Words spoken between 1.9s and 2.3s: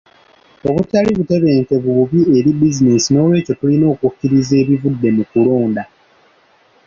bubi